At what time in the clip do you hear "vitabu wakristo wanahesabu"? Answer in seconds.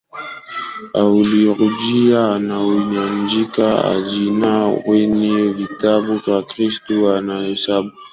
5.49-7.89